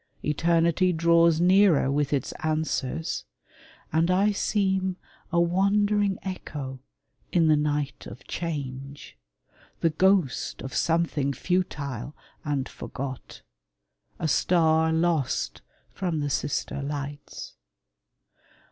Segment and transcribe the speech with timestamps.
[0.25, 3.25] Eternity Draws nearer with its answers,
[3.93, 4.95] and I seem
[5.31, 6.79] A wandering echo
[7.31, 9.15] in the night of Change,
[9.81, 13.43] The ghost of something futile and forgot,
[14.17, 15.61] A star lost
[15.91, 17.53] from the sister lights.